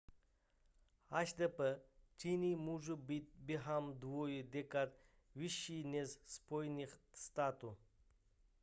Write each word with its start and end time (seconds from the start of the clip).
hdp 1.11 1.61
číny 2.15 2.55
může 2.55 2.95
být 2.95 3.29
během 3.35 3.93
dvou 3.99 4.27
dekád 4.41 4.89
vyšší 5.35 5.83
než 5.83 6.17
spojených 6.25 6.97
států 7.13 7.77